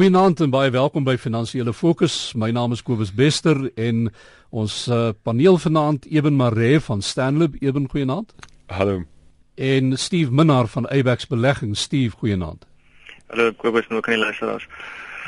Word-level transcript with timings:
Goeienaand 0.00 0.40
en 0.40 0.48
baie 0.48 0.70
welkom 0.72 1.04
by 1.04 1.12
Finansiële 1.20 1.74
Fokus. 1.76 2.14
My 2.32 2.48
naam 2.56 2.72
is 2.72 2.80
Kobus 2.80 3.10
Bester 3.12 3.58
en 3.76 4.06
ons 4.48 4.74
uh, 4.88 5.10
paneel 5.28 5.58
vanaand 5.60 6.06
Eben 6.08 6.38
Maree 6.38 6.78
van 6.80 7.02
Stanlib. 7.04 7.58
Eben, 7.60 7.84
goeienaand. 7.84 8.32
Hallo. 8.72 9.02
En 9.60 9.98
Steve 10.00 10.32
Minnar 10.32 10.70
van 10.72 10.88
Abex 10.88 11.26
Belegging. 11.28 11.76
Steve, 11.76 12.16
goeienaand. 12.16 12.64
Hallo 13.26 13.52
Kobus, 13.60 13.90
nou 13.92 14.00
kan 14.00 14.16
jy 14.16 14.20
luister. 14.22 14.64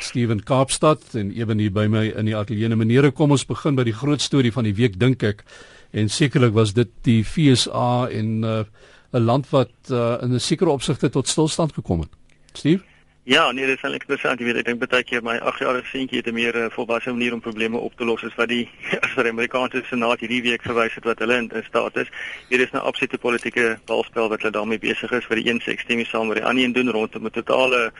Steven 0.00 0.40
Kaapstad 0.40 1.04
en 1.20 1.34
Eben 1.36 1.60
hier 1.60 1.74
by 1.76 1.84
my 1.92 2.06
in 2.08 2.30
die 2.30 2.36
ateljee. 2.36 2.72
Menere, 2.72 3.10
kom 3.12 3.36
ons 3.36 3.44
begin 3.44 3.76
by 3.76 3.84
die 3.84 3.96
groot 3.98 4.24
storie 4.24 4.54
van 4.56 4.64
die 4.64 4.72
week 4.78 4.96
dink 4.96 5.20
ek. 5.20 5.44
En 5.92 6.08
sekerlik 6.08 6.56
was 6.56 6.72
dit 6.72 6.88
die 7.04 7.18
FSA 7.20 8.08
en 8.08 8.40
uh, 8.40 8.64
'n 9.12 9.20
land 9.28 9.52
wat 9.52 9.92
uh, 9.92 10.16
in 10.22 10.32
'n 10.32 10.40
sekere 10.40 10.72
opsigte 10.72 11.12
tot 11.12 11.28
stilstand 11.28 11.76
gekom 11.76 12.06
het. 12.06 12.16
Steve 12.56 12.88
Ja, 13.24 13.52
nee, 13.52 13.66
dit 13.66 13.76
is 13.76 13.82
eintlik 13.82 14.02
interessant. 14.02 14.40
Jy 14.40 14.46
weet, 14.48 14.56
ek 14.58 14.66
dink 14.66 14.80
baie 14.82 15.04
keer 15.06 15.20
my 15.22 15.36
8-jarige 15.46 15.86
seentjie 15.92 16.18
het 16.18 16.26
'n 16.26 16.34
meer 16.34 16.56
uh, 16.58 16.70
volwasse 16.74 17.12
manier 17.14 17.32
om 17.32 17.40
probleme 17.40 17.78
op 17.78 17.94
te 17.94 18.04
los 18.04 18.24
as 18.26 18.34
wat 18.34 18.48
die 18.48 18.66
as 19.06 19.14
die 19.14 19.30
Amerikaanse 19.30 19.82
Senaat 19.86 20.24
hierdie 20.26 20.42
week 20.42 20.62
verwys 20.66 20.96
het 20.98 21.04
wat 21.04 21.22
hulle 21.22 21.36
in, 21.38 21.46
in 21.54 21.62
staat 21.62 21.96
is. 22.02 22.10
Hier 22.48 22.58
is 22.60 22.72
'n 22.72 22.76
nou 22.76 22.84
absolute 22.84 23.18
politieke 23.18 23.78
balspel 23.86 24.28
wat 24.28 24.42
hulle 24.42 24.50
daarmee 24.58 24.78
besig 24.78 25.12
is 25.12 25.28
vir 25.30 25.38
die 25.38 25.46
een 25.50 25.60
seks 25.60 25.82
stem 25.86 26.04
saam 26.04 26.26
met 26.26 26.42
die 26.42 26.44
ander 26.44 26.64
een 26.64 26.72
doen 26.72 26.90
rondom 26.90 27.26
'n 27.26 27.30
totale 27.30 27.92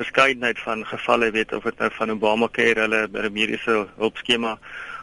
verskeidenheid 0.00 0.58
van 0.58 0.86
gevalle, 0.86 1.30
weet 1.30 1.52
of 1.52 1.62
dit 1.62 1.78
nou 1.78 1.90
van 1.92 2.10
Obamacare, 2.10 2.80
hulle 2.80 3.30
mediese 3.30 3.86
hulpskema 3.96 4.58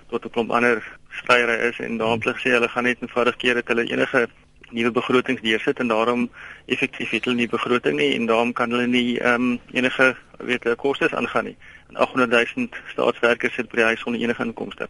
tot 0.10 0.26
'n 0.26 0.30
klomp 0.30 0.52
ander 0.52 0.82
stryery 1.22 1.70
is 1.70 1.80
en 1.80 1.98
daarom 1.98 2.22
sê 2.22 2.50
hulle 2.50 2.70
gaan 2.70 2.84
net 2.84 2.98
eenvoudig 3.02 3.36
keer 3.38 3.54
dat 3.54 3.68
hulle 3.68 3.86
enige 3.86 4.28
nuwe 4.72 4.92
begrotings 4.92 5.42
deursit 5.42 5.80
en 5.80 5.88
daarom 5.88 6.30
effektief 6.66 7.10
het 7.16 7.26
hulle 7.26 7.38
nie 7.38 7.50
begroting 7.50 7.98
nie 8.00 8.14
en 8.16 8.26
daarom 8.26 8.54
kan 8.54 8.72
hulle 8.72 8.88
nie 8.88 9.20
ehm 9.20 9.52
um, 9.52 9.60
enige 9.72 10.16
weet 10.38 10.64
hulle 10.64 10.76
kostes 10.76 11.14
aangaan 11.14 11.52
nie. 11.52 11.58
En 11.90 11.96
800 11.96 12.56
000 12.56 12.68
staatswerkers 12.94 13.54
sit 13.56 13.70
by 13.70 13.82
die 13.82 13.90
huis 13.92 14.00
sonder 14.00 14.22
enige 14.22 14.44
inkomste. 14.44 14.88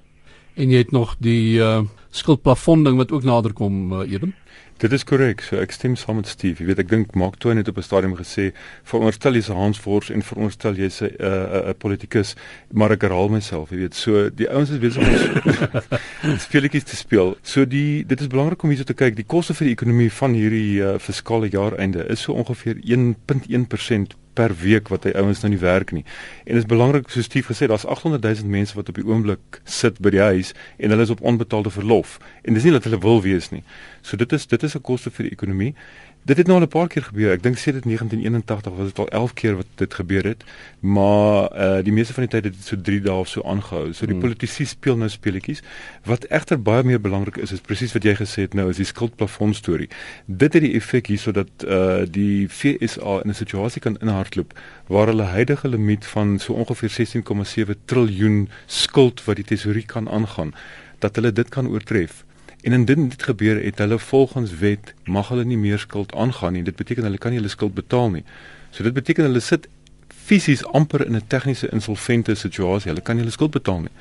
En 0.57 0.71
jy 0.73 0.81
het 0.81 0.91
nog 0.91 1.15
die 1.21 1.59
uh, 1.61 1.81
skuldplafonding 2.09 2.97
wat 2.97 3.11
ook 3.11 3.23
nader 3.23 3.53
kom 3.53 3.93
uh, 3.93 4.11
Eben? 4.11 4.33
Dit 4.77 4.91
is 4.91 5.03
korrek. 5.03 5.41
So 5.41 5.57
ek 5.57 5.71
stem 5.73 5.95
saam 5.97 6.19
met 6.19 6.27
Steve. 6.29 6.61
Jy 6.61 6.67
weet 6.69 6.81
ek 6.83 6.89
dink 6.91 7.15
Mark 7.17 7.39
Twain 7.41 7.57
het 7.57 7.69
op 7.71 7.79
'n 7.81 7.85
stadium 7.85 8.13
gesê 8.13 8.51
veronderstel 8.85 9.33
jy's 9.33 9.49
'n 9.49 9.57
Hansfors 9.57 10.11
en 10.13 10.21
veronderstel 10.21 10.75
jy's 10.77 11.01
'n 11.01 11.09
'n 11.09 11.15
uh, 11.17 11.69
'n 11.69 11.77
politikus, 11.77 12.35
maar 12.71 12.91
ek 12.91 13.01
herhaal 13.01 13.29
myself, 13.29 13.71
jy 13.71 13.77
weet. 13.77 13.95
So 13.95 14.29
die 14.29 14.49
ouens 14.49 14.69
is 14.69 14.77
besig 14.77 15.01
om 16.29 16.37
speletjies 16.37 16.83
te 16.83 16.95
speel. 16.95 17.37
So 17.41 17.65
die 17.65 18.05
dit 18.05 18.21
is 18.21 18.27
belangrik 18.27 18.63
om 18.63 18.69
hierso 18.69 18.85
te 18.85 18.93
kyk. 18.93 19.15
Die 19.15 19.25
koste 19.25 19.53
vir 19.53 19.65
die 19.65 19.73
ekonomie 19.73 20.11
van 20.11 20.33
hierdie 20.33 20.81
uh, 20.83 20.99
fiskale 20.99 21.49
jaareinde 21.49 22.05
is 22.09 22.21
so 22.21 22.33
ongeveer 22.33 22.77
1.1% 22.85 24.13
per 24.37 24.53
week 24.61 24.91
wat 24.93 25.07
hy 25.07 25.13
ouens 25.17 25.41
nou 25.43 25.51
nie 25.53 25.61
werk 25.61 25.93
nie. 25.95 26.03
En 26.45 26.53
dit 26.53 26.61
is 26.61 26.69
belangrik 26.69 27.09
soos 27.09 27.25
Steve 27.29 27.49
gesê, 27.49 27.69
daar's 27.69 27.87
800 27.87 28.23
000 28.23 28.51
mense 28.53 28.77
wat 28.77 28.91
op 28.91 28.99
die 28.99 29.05
oomblik 29.07 29.61
sit 29.65 29.97
by 30.03 30.13
die 30.13 30.21
huis 30.21 30.53
en 30.77 30.93
hulle 30.93 31.07
is 31.07 31.13
op 31.13 31.23
onbetaalde 31.25 31.73
verlof. 31.73 32.17
En 32.45 32.57
dis 32.57 32.67
nie 32.67 32.75
dat 32.75 32.85
hulle 32.87 33.01
wil 33.03 33.23
wees 33.25 33.49
nie. 33.53 33.63
So 34.05 34.19
dit 34.19 34.33
is 34.37 34.47
dit 34.47 34.63
is 34.63 34.75
'n 34.75 34.81
koste 34.81 35.11
vir 35.11 35.27
die 35.29 35.33
ekonomie. 35.33 35.73
Dit 36.27 36.37
het 36.37 36.47
nou 36.47 36.59
al 36.59 36.65
'n 36.65 36.67
paar 36.67 36.87
keer 36.87 37.03
gebeur. 37.03 37.31
Ek 37.31 37.43
dink 37.43 37.57
sedert 37.57 37.85
1981 37.85 38.73
was 38.75 38.87
dit 38.87 38.99
al 38.99 39.07
11 39.07 39.33
keer 39.33 39.55
wat 39.55 39.65
dit 39.75 39.93
gebeur 39.93 40.23
het. 40.23 40.43
Maar 40.79 41.57
uh 41.57 41.83
die 41.83 41.93
meeste 41.93 42.13
van 42.13 42.23
die 42.23 42.31
tyd 42.31 42.43
het 42.43 42.53
dit 42.53 42.65
so 42.65 42.81
3 42.81 43.01
dae 43.01 43.13
of 43.13 43.27
so 43.27 43.41
aangehou. 43.43 43.93
So 43.93 44.05
die 44.05 44.15
hmm. 44.15 44.23
politici 44.23 44.65
speel 44.65 44.97
nou 44.97 45.09
speletjies. 45.09 45.61
Wat 46.03 46.23
egter 46.23 46.61
baie 46.61 46.83
meer 46.83 47.01
belangrik 47.01 47.37
is, 47.37 47.51
is 47.51 47.61
presies 47.61 47.93
wat 47.93 48.03
jy 48.03 48.15
gesê 48.15 48.41
het 48.41 48.53
nou, 48.53 48.69
is 48.69 48.75
die 48.75 48.85
skuldplafon 48.85 49.53
storie. 49.53 49.89
Dit 50.25 50.53
het 50.53 50.61
die 50.61 50.73
effek 50.73 51.07
hierso 51.07 51.31
dat 51.31 51.49
uh 51.63 52.03
die 52.11 52.49
FSA 52.49 53.21
in 53.23 53.29
'n 53.29 53.33
situasie 53.33 53.81
kan 53.81 53.97
inhardloop 53.97 54.59
waar 54.87 55.07
hulle 55.07 55.23
huidige 55.23 55.67
limiet 55.67 56.05
van 56.05 56.39
so 56.39 56.53
ongeveer 56.53 56.89
16,7 56.89 57.75
triljoen 57.85 58.49
skuld 58.65 59.23
wat 59.23 59.35
die 59.35 59.45
tesourier 59.45 59.85
kan 59.85 60.09
aangaan, 60.09 60.53
dat 60.99 61.15
hulle 61.15 61.31
dit 61.31 61.49
kan 61.49 61.67
oortref. 61.67 62.25
En 62.67 62.73
indien 62.73 63.09
dit 63.09 63.23
gebeur 63.23 63.63
het 63.63 63.77
hulle 63.77 63.99
volgens 63.99 64.57
wet 64.59 64.93
mag 65.03 65.29
hulle 65.31 65.45
nie 65.47 65.57
meer 65.57 65.79
skuld 65.79 66.15
aangaan 66.15 66.53
nie. 66.53 66.63
Dit 66.67 66.75
beteken 66.75 67.03
hulle 67.07 67.17
kan 67.17 67.31
nie 67.31 67.39
hulle 67.39 67.51
skuld 67.51 67.73
betaal 67.73 68.09
nie. 68.11 68.23
So 68.75 68.83
dit 68.83 68.93
beteken 68.93 69.23
hulle 69.29 69.39
sit 69.39 69.69
fisies 70.27 70.65
amper 70.75 71.05
in 71.05 71.15
'n 71.15 71.27
tegniese 71.27 71.69
insolvente 71.71 72.35
situasie. 72.35 72.89
Hulle 72.91 73.01
kan 73.01 73.15
nie 73.15 73.23
hulle 73.23 73.35
skuld 73.37 73.51
betaal 73.51 73.79
nie. 73.79 73.93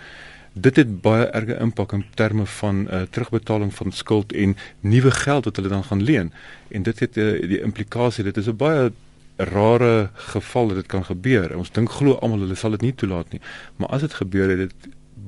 Dit 0.53 0.77
het 0.77 1.01
baie 1.01 1.27
erge 1.27 1.59
impak 1.61 1.93
in 1.93 2.05
terme 2.15 2.47
van 2.47 2.89
uh, 2.91 3.03
terugbetaling 3.11 3.75
van 3.75 3.93
skuld 3.93 4.33
en 4.33 4.57
nuwe 4.81 5.11
geld 5.11 5.45
wat 5.45 5.57
hulle 5.57 5.69
dan 5.69 5.85
gaan 5.85 6.03
leen. 6.03 6.33
En 6.69 6.83
dit 6.83 6.99
het 6.99 7.17
uh, 7.17 7.49
die 7.49 7.61
implikasie, 7.61 8.25
dit 8.25 8.37
is 8.37 8.47
'n 8.47 8.57
baie 8.57 8.93
rare 9.37 10.11
geval 10.15 10.67
dat 10.67 10.77
dit 10.77 10.87
kan 10.87 11.05
gebeur. 11.05 11.57
Ons 11.57 11.71
dink 11.71 11.91
glo 11.91 12.15
almal 12.15 12.39
hulle 12.39 12.55
sal 12.55 12.71
dit 12.71 12.81
nie 12.81 12.95
toelaat 12.95 13.31
nie. 13.31 13.41
Maar 13.77 13.89
as 13.89 14.01
dit 14.01 14.15
gebeur 14.15 14.49
het 14.49 14.59
dit 14.59 14.75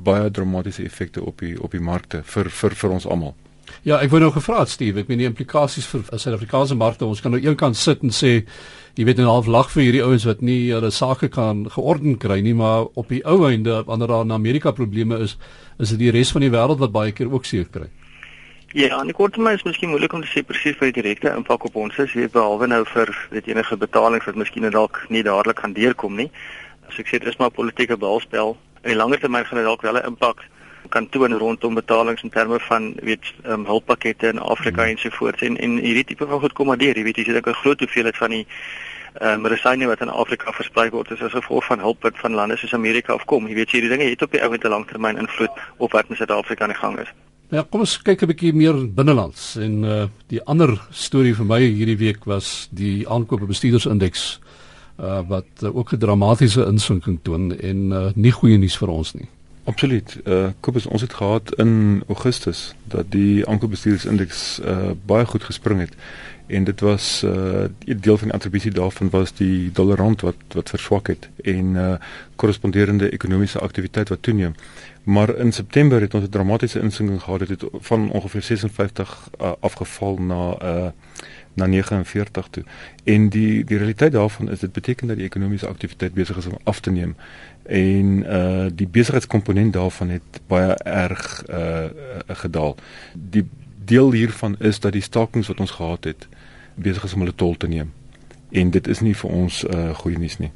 baie 0.05 0.31
dramatiese 0.31 0.85
effekte 0.85 1.25
op 1.25 1.39
die 1.39 1.57
op 1.63 1.71
die 1.73 1.81
markte 1.83 2.23
vir 2.23 2.51
vir 2.51 2.75
vir 2.75 2.91
ons 2.91 3.07
almal. 3.07 3.35
Ja, 3.85 3.99
ek 4.01 4.11
wou 4.11 4.21
nou 4.21 4.31
gevra 4.33 4.63
het 4.63 4.73
Steve, 4.73 5.03
ek 5.03 5.11
meen 5.11 5.21
die 5.23 5.29
implikasies 5.29 5.87
vir 5.91 6.05
Suid-Afrikaanse 6.09 6.77
markte. 6.79 7.07
Ons 7.07 7.21
kan 7.25 7.35
nou 7.35 7.41
eenkant 7.43 7.77
sit 7.77 8.03
en 8.03 8.15
sê 8.15 8.33
jy 8.97 9.05
weet 9.05 9.19
'n 9.21 9.31
half 9.31 9.47
lag 9.47 9.71
vir 9.71 9.83
hierdie 9.83 10.03
ouens 10.03 10.25
wat 10.25 10.41
nie 10.43 10.73
hulle 10.73 10.91
sake 10.91 11.29
kan 11.29 11.69
georden 11.71 12.19
kry 12.19 12.41
nie, 12.41 12.55
maar 12.55 12.89
op 12.95 13.09
die 13.09 13.23
ou 13.25 13.47
einde 13.47 13.85
wanneer 13.87 14.09
daar 14.09 14.25
in 14.25 14.33
Amerika 14.33 14.73
probleme 14.73 15.19
is, 15.19 15.37
is 15.79 15.91
dit 15.91 15.99
die 15.99 16.11
res 16.11 16.33
van 16.33 16.43
die 16.43 16.51
wêreld 16.51 16.79
wat 16.79 16.93
baie 16.93 17.13
keer 17.13 17.33
ook 17.33 17.45
seer 17.45 17.69
kry. 17.71 17.89
Ja, 18.75 19.01
en 19.01 19.13
kort 19.13 19.33
termyn 19.33 19.55
is 19.55 19.65
miskien 19.65 19.89
moeilik 19.89 20.13
om 20.13 20.21
te 20.21 20.29
sê 20.29 20.43
presies 20.45 20.77
wat 20.77 20.93
die 20.93 21.03
direkte 21.03 21.31
impak 21.33 21.65
op 21.65 21.77
ons 21.77 21.99
is, 21.99 22.13
weet 22.13 22.33
behalwe 22.33 22.67
nou 22.67 22.85
vir 22.85 23.29
dit 23.31 23.47
enige 23.49 23.77
betalings 23.77 24.27
wat 24.27 24.37
miskien 24.37 24.71
dalk 24.71 25.07
nie 25.09 25.23
dadelik 25.23 25.61
gaan 25.61 25.73
deurkom 25.73 26.17
nie. 26.17 26.31
As 26.89 26.99
ek 26.99 27.07
sê 27.07 27.19
dit 27.19 27.29
is 27.29 27.39
maar 27.39 27.51
politieke 27.51 27.97
balspel 27.97 28.57
in 28.89 28.95
die 28.95 29.03
langer 29.03 29.21
termyn 29.21 29.45
gaan 29.45 29.61
dit 29.61 29.69
dalk 29.69 29.83
wel 29.85 30.01
'n 30.01 30.09
impak 30.13 30.47
kan 30.89 31.09
toon 31.09 31.33
rondom 31.33 31.75
betalings 31.75 32.23
in 32.23 32.31
terme 32.31 32.61
van 32.61 32.95
weet 33.03 33.35
um, 33.45 33.65
hulppakkette 33.65 34.29
in 34.29 34.39
Afrika 34.39 34.83
hmm. 34.83 34.91
ensovoorts. 34.91 35.43
En 35.43 35.59
en 35.59 35.77
hierdie 35.77 36.05
tipe 36.05 36.27
van 36.27 36.41
goed 36.41 36.53
kom 36.53 36.67
maar 36.67 36.79
deur. 36.79 36.97
Jy 36.97 37.05
weet 37.05 37.17
jy 37.17 37.25
sê 37.25 37.37
ek 37.37 37.49
'n 37.49 37.61
groot 37.63 37.79
hoeveelheid 37.79 38.17
van 38.17 38.31
die 38.31 38.47
uh, 39.21 39.37
medisyne 39.37 39.87
wat 39.87 40.01
in 40.01 40.09
Afrika 40.09 40.53
versprei 40.53 40.91
word. 40.91 41.11
Is 41.11 41.23
as 41.23 41.37
gevolg 41.37 41.65
van 41.65 41.79
hulp 41.79 42.03
wat 42.03 42.19
van 42.19 42.35
lande 42.35 42.57
soos 42.57 42.75
Amerika 42.75 43.13
afkom 43.13 43.49
jy 43.49 43.55
weet 43.55 43.71
hierdie 43.71 43.91
dinge 43.91 44.11
het 44.11 44.23
op 44.23 44.33
die 44.33 44.43
ou 44.43 44.53
en 44.53 44.61
te 44.61 44.69
langtermyn 44.69 45.19
invloed 45.19 45.51
op 45.77 45.93
wat 45.93 46.09
in 46.09 46.17
Suid-Afrika 46.17 46.65
aan 46.65 46.73
die 46.73 46.81
gang 46.81 46.99
is. 46.99 47.13
Ja, 47.51 47.65
kom 47.71 47.81
ons 47.81 48.03
kyk 48.03 48.23
'n 48.23 48.27
bietjie 48.27 48.53
meer 48.53 48.95
binnelands. 48.95 49.57
En 49.57 49.85
uh, 49.85 50.05
die 50.29 50.43
ander 50.45 50.81
storie 50.91 51.35
vir 51.35 51.45
my 51.45 51.61
hierdie 51.61 51.97
week 51.97 52.25
was 52.25 52.69
die 52.71 53.09
aankope 53.09 53.47
bestuurdersindeks 53.47 54.41
uh, 55.01 55.21
wat 55.29 55.47
uh, 55.63 55.77
ook 55.77 55.93
'n 55.93 55.99
dramatiese 55.99 56.67
insinking 56.67 57.19
toon 57.23 57.59
en 57.59 57.91
uh, 57.91 58.07
nie 58.15 58.33
goeie 58.33 58.59
nuus 58.59 58.77
vir 58.77 58.89
ons 58.89 59.15
nie. 59.15 59.29
Absoluut. 59.69 60.21
Uh 60.25 60.49
Kobus, 60.61 60.87
ons 60.87 61.01
het 61.01 61.13
gehad 61.13 61.55
in 61.55 62.03
Augustus 62.07 62.75
dat 62.85 63.05
die 63.13 63.47
aankoopbestuursindeks 63.47 64.61
uh 64.65 64.91
baie 65.07 65.25
goed 65.25 65.45
gespring 65.45 65.81
het 65.81 65.93
en 66.47 66.65
dit 66.65 66.81
was 66.81 67.23
uh 67.25 67.69
'n 67.85 68.01
deel 68.01 68.17
van 68.17 68.29
die 68.29 68.37
attribusie 68.37 68.71
daarvan 68.71 69.11
was 69.11 69.33
die 69.33 69.73
dollarrand 69.73 70.21
wat 70.21 70.41
wat 70.49 70.69
verswak 70.69 71.07
het 71.07 71.29
en 71.43 71.75
uh 71.75 71.95
korresponderende 72.37 73.11
ekonomiese 73.11 73.59
aktiwiteit 73.59 74.09
wat 74.09 74.23
toeneem. 74.23 74.55
Maar 75.03 75.37
in 75.37 75.53
September 75.53 76.01
het 76.01 76.15
ons 76.15 76.25
'n 76.25 76.31
dramatiese 76.31 76.81
insinking 76.81 77.23
gehad 77.23 77.39
dit 77.39 77.49
het 77.49 77.65
van 77.73 78.11
ongeveer 78.11 78.43
56 78.43 79.29
uh, 79.41 79.53
afgeval 79.61 80.17
na 80.17 80.43
uh 80.63 80.89
na 81.59 81.67
49 81.67 82.49
toe. 82.51 82.65
En 83.05 83.29
die 83.29 83.65
die 83.65 83.77
realiteit 83.77 84.13
daarvan 84.13 84.51
is 84.51 84.65
dit 84.65 84.73
beteken 84.73 85.11
dat 85.11 85.17
die 85.17 85.27
ekonomiese 85.27 85.69
aktiwiteit 85.69 86.15
besig 86.15 86.37
is 86.37 86.47
om 86.47 86.59
af 86.65 86.81
te 86.81 86.91
neem 86.91 87.17
en 87.69 88.25
uh 88.25 88.67
die 88.73 88.89
besigheidskomponent 88.89 89.73
daarvan 89.73 90.09
het 90.09 90.41
baie 90.47 90.75
erg 90.75 91.45
uh 91.49 91.85
gedaal. 92.27 92.77
Die 93.13 93.45
deel 93.85 94.13
hiervan 94.13 94.57
is 94.59 94.81
dat 94.81 94.93
die 94.93 95.03
stakings 95.03 95.49
wat 95.49 95.61
ons 95.61 95.71
gehad 95.71 96.05
het 96.05 96.29
besig 96.75 97.05
is 97.05 97.13
om 97.15 97.21
hulle 97.21 97.35
tol 97.35 97.57
te 97.57 97.69
neem. 97.69 97.93
En 98.51 98.71
dit 98.71 98.89
is 98.89 99.01
nie 99.01 99.15
vir 99.15 99.31
ons 99.31 99.65
uh 99.65 99.95
goeie 99.95 100.19
nuus 100.19 100.39
nie. 100.39 100.51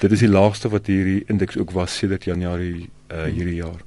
Dit 0.00 0.12
is 0.12 0.22
die 0.22 0.30
laagste 0.30 0.68
wat 0.68 0.86
hierdie 0.86 1.24
indeks 1.26 1.58
ook 1.58 1.70
was 1.70 1.96
sedert 1.96 2.24
Januarie 2.24 2.88
uh 3.10 3.24
hierdie 3.24 3.58
jaar. 3.58 3.82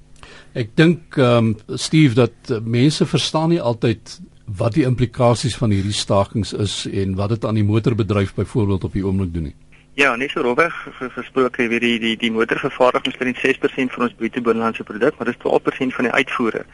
Ek 0.55 0.75
dink 0.75 1.17
ehm 1.19 1.53
um, 1.53 1.77
Steve 1.79 2.15
dat 2.15 2.59
mense 2.63 3.05
verstaan 3.05 3.49
nie 3.49 3.61
altyd 3.61 4.19
wat 4.45 4.73
die 4.73 4.85
implikasies 4.85 5.57
van 5.57 5.73
hierdie 5.73 5.93
stakings 5.93 6.53
is 6.53 6.85
en 6.91 7.15
wat 7.15 7.29
dit 7.29 7.45
aan 7.45 7.57
die 7.57 7.65
motorbedryf 7.65 8.33
byvoorbeeld 8.35 8.83
op 8.83 8.93
die 8.93 9.05
oomblik 9.05 9.33
doen 9.33 9.49
nie. 9.49 9.55
Ja, 9.95 10.15
net 10.15 10.31
so 10.31 10.41
rowweg 10.43 10.73
gesproke, 11.15 11.67
weet 11.71 11.83
jy, 11.83 11.97
die 12.03 12.15
die 12.19 12.31
motorvervaardiging 12.31 13.13
is 13.15 13.21
net 13.23 13.59
6% 13.61 13.93
van 13.95 14.03
ons 14.03 14.17
bruto 14.19 14.41
binnelandse 14.41 14.83
produk, 14.83 15.15
maar 15.17 15.31
dis 15.31 15.39
12% 15.39 15.95
van 15.95 16.09
die 16.09 16.11
uitvoere. 16.11 16.65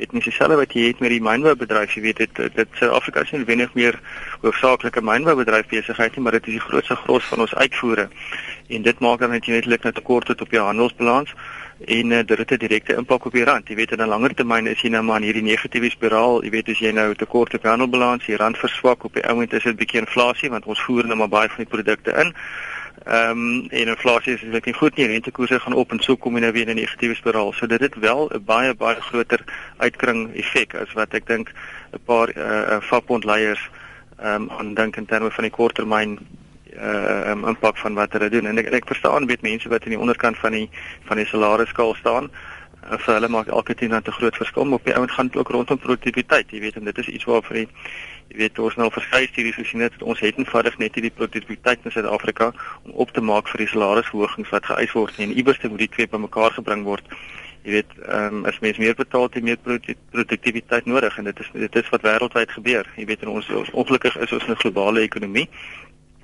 Weet 0.00 0.14
nie 0.16 0.22
dieselfde 0.24 0.56
wat 0.56 0.72
jy 0.72 0.86
het 0.86 1.02
met 1.04 1.12
die 1.12 1.20
mynboubedryf, 1.20 1.92
jy 1.92 2.02
weet 2.06 2.22
dit 2.22 2.40
dit 2.56 2.78
Suid-Afrika 2.80 3.20
is 3.20 3.34
nie 3.34 3.44
wenig 3.44 3.74
meer 3.76 3.98
hoofsaaklike 4.40 5.02
mynboubedryf 5.04 5.68
besigheid 5.68 6.16
nie, 6.16 6.24
maar 6.24 6.38
dit 6.38 6.48
is 6.48 6.56
die 6.56 6.64
grootste 6.64 6.96
gros 7.02 7.28
van 7.28 7.44
ons 7.44 7.54
uitvoere. 7.54 8.08
En 8.72 8.88
dit 8.88 9.04
maak 9.04 9.20
dan 9.20 9.36
net 9.36 9.46
net 9.46 9.84
'n 9.84 9.92
tekort 9.92 10.26
tot 10.26 10.40
op 10.40 10.50
jou 10.50 10.64
handelsbalans 10.64 11.34
en 11.84 12.10
uh, 12.10 12.18
dit 12.24 12.38
het 12.38 12.50
'n 12.50 12.56
direkte 12.56 12.94
impak 12.94 13.24
op 13.24 13.32
die 13.32 13.44
rand. 13.44 13.68
Jy 13.68 13.74
weet 13.74 13.92
in 13.92 14.02
'n 14.02 14.08
langer 14.08 14.34
termyn 14.34 14.66
is 14.66 14.80
jy 14.80 14.88
nou 14.88 15.02
maar 15.02 15.16
in 15.16 15.22
hierdie 15.22 15.42
negatiewe 15.42 15.90
spiraal. 15.90 16.44
Jy 16.44 16.50
weet 16.50 16.68
as 16.68 16.78
jy 16.78 16.90
nou 16.92 17.14
tekort 17.14 17.54
op 17.54 17.62
handelbalans, 17.62 18.26
die 18.26 18.36
rand 18.36 18.58
verswak 18.58 19.04
op 19.04 19.14
die 19.14 19.28
oomblik 19.28 19.52
is 19.52 19.62
dit 19.62 19.72
'n 19.72 19.76
bietjie 19.76 20.00
inflasie 20.00 20.50
want 20.50 20.66
ons 20.66 20.80
voer 20.80 21.06
nou 21.06 21.16
maar 21.16 21.28
baie 21.28 21.48
van 21.48 21.64
die 21.64 21.72
produkte 21.74 22.10
in. 22.10 22.34
Ehm 23.04 23.30
um, 23.30 23.66
en 23.70 23.86
inflasie 23.88 24.34
is 24.34 24.42
eintlik 24.42 24.64
nie 24.64 24.74
goed 24.74 24.96
nie. 24.96 25.06
Rentekoerse 25.06 25.60
gaan 25.60 25.72
op 25.72 25.90
en 25.90 26.00
so 26.00 26.16
kom 26.16 26.34
jy 26.34 26.40
nou 26.40 26.52
weer 26.52 26.68
in 26.68 26.76
'n 26.76 26.80
negatiewe 26.80 27.14
spiraal. 27.14 27.52
So 27.52 27.66
dit 27.66 27.80
het 27.80 27.94
wel 27.94 28.28
'n 28.28 28.44
baie 28.44 28.74
baie 28.74 29.00
groter 29.00 29.40
uitkring 29.76 30.34
effek 30.36 30.74
as 30.74 30.92
wat 30.92 31.14
ek 31.14 31.26
dink 31.26 31.52
'n 31.92 32.04
paar 32.04 32.28
eh 32.28 32.74
uh, 32.74 32.80
vakbondleiers 32.80 33.70
ehm 34.18 34.42
um, 34.42 34.50
aan 34.50 34.74
dink 34.74 34.96
in 34.96 35.06
terme 35.06 35.30
van 35.30 35.44
die 35.44 35.52
korttermyn 35.52 36.18
uh 36.76 37.30
um, 37.30 37.44
impak 37.44 37.76
van 37.78 37.94
wat 37.94 38.12
hulle 38.12 38.30
doen. 38.30 38.46
En 38.46 38.58
ek 38.58 38.70
ek 38.80 38.86
verstaan 38.86 39.26
weet 39.26 39.42
mense 39.42 39.68
wat 39.68 39.84
aan 39.84 39.96
die 39.96 39.98
onderkant 39.98 40.38
van 40.38 40.52
die 40.52 40.68
van 41.08 41.16
die 41.16 41.26
salarisskaal 41.26 41.94
staan. 41.94 42.30
Uh, 42.30 42.98
vir 42.98 43.14
hulle 43.14 43.28
maak 43.28 43.48
elke 43.48 43.74
tien 43.74 43.92
rand 43.92 44.08
'n 44.08 44.18
groot 44.18 44.36
verskil, 44.36 44.64
maar 44.64 44.78
op 44.78 44.84
die 44.84 44.94
ouend 44.94 45.10
gaan 45.10 45.26
dit 45.26 45.36
ook 45.36 45.48
rondom 45.48 45.78
produktiwiteit. 45.78 46.50
Jy 46.50 46.60
weet 46.60 46.76
en 46.76 46.84
dit 46.84 46.98
is 46.98 47.08
iets 47.08 47.24
waarvoor 47.24 47.56
jy 47.56 47.66
jy 48.30 48.36
weet 48.36 48.58
ons 48.58 48.76
nou 48.76 48.90
verskeie 48.90 49.26
studies 49.26 49.54
gesien 49.54 49.80
het 49.80 50.02
ons 50.02 50.20
het 50.20 50.38
eenvoudig 50.38 50.78
net 50.78 50.94
nie 50.94 51.02
die 51.02 51.10
produktiwiteit 51.10 51.78
in 51.84 51.90
Suid-Afrika 51.90 52.52
om 52.84 52.92
op 52.92 53.10
te 53.10 53.20
maak 53.20 53.48
vir 53.48 53.58
die 53.58 53.68
salarisverhogings 53.68 54.50
wat 54.50 54.66
geëis 54.66 54.92
word. 54.92 55.18
En 55.18 55.32
iewers 55.32 55.62
moet 55.62 55.78
die 55.78 55.88
twee 55.88 56.06
bymekaar 56.06 56.50
gebring 56.50 56.84
word. 56.84 57.04
Jy 57.62 57.70
weet, 57.70 57.90
ehm 58.08 58.34
um, 58.34 58.44
as 58.46 58.60
mens 58.60 58.78
meer 58.78 58.94
betaal, 58.94 59.22
het 59.22 59.34
jy 59.34 59.42
meer 59.42 59.58
produktiwiteit 60.10 60.86
nodig 60.86 61.18
en 61.18 61.24
dit 61.24 61.40
is 61.40 61.50
dit 61.52 61.76
is 61.76 61.88
wat 61.90 62.02
wêreldwyd 62.02 62.50
gebeur. 62.50 62.86
Jy 62.96 63.04
weet, 63.04 63.26
ons 63.26 63.50
ons 63.50 63.70
ongelukkig 63.70 64.16
is 64.16 64.32
ons 64.32 64.48
'n 64.48 64.60
globale 64.62 65.00
ekonomie 65.00 65.48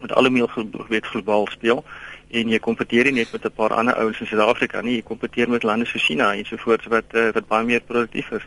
met 0.01 0.13
alle 0.13 0.31
meel 0.31 0.51
weet 0.89 1.07
globaal 1.07 1.47
speel 1.51 1.85
en 2.31 2.51
jy 2.51 2.59
kompeteer 2.59 3.05
nie 3.05 3.23
net 3.23 3.33
met 3.33 3.45
'n 3.45 3.55
paar 3.55 3.75
ander 3.75 3.95
ouens 3.95 4.21
in 4.21 4.27
Suid-Afrika 4.27 4.81
nie, 4.83 4.97
jy 4.97 5.03
kompeteer 5.03 5.49
met 5.49 5.63
lande 5.63 5.87
soos 5.87 6.05
China 6.05 6.35
en 6.35 6.45
so 6.45 6.57
voort 6.57 6.85
wat 6.87 7.15
uh, 7.15 7.31
wat 7.33 7.49
baie 7.49 7.65
meer 7.65 7.81
produktief 7.81 8.31
is. 8.31 8.47